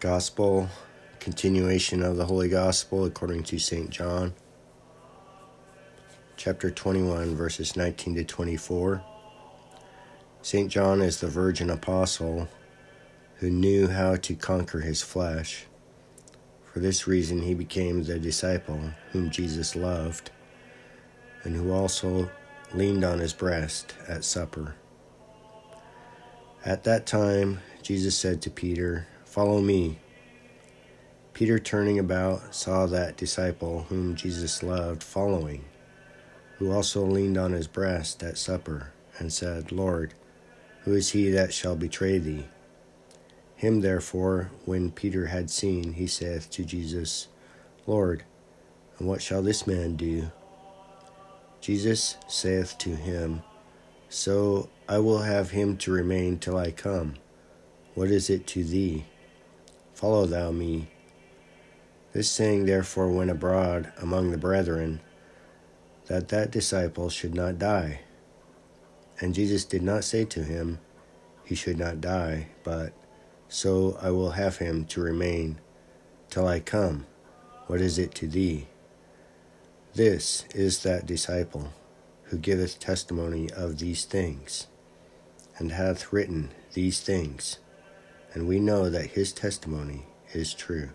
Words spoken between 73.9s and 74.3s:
I will